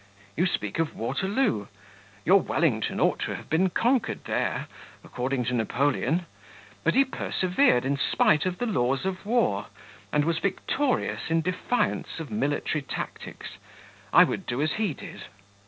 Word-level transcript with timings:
You 0.35 0.47
speak 0.47 0.79
of 0.79 0.95
Waterloo; 0.95 1.67
your 2.25 2.41
Wellington 2.41 2.99
ought 2.99 3.19
to 3.19 3.35
have 3.35 3.51
been 3.51 3.69
conquered 3.69 4.23
there, 4.25 4.65
according 5.03 5.45
to 5.45 5.53
Napoleon; 5.53 6.25
but 6.83 6.95
he 6.95 7.05
persevered 7.05 7.85
in 7.85 7.97
spite 7.99 8.47
of 8.47 8.57
the 8.57 8.65
laws 8.65 9.05
of 9.05 9.27
war, 9.27 9.67
and 10.11 10.25
was 10.25 10.39
victorious 10.39 11.29
in 11.29 11.41
defiance 11.41 12.19
of 12.19 12.31
military 12.31 12.81
tactics. 12.81 13.59
I 14.11 14.23
would 14.23 14.47
do 14.47 14.59
as 14.59 14.71
he 14.71 14.95
did." 14.95 15.25